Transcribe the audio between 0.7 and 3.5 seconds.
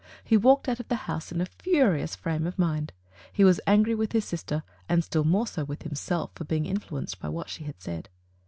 of the house in a furious frame of mind. He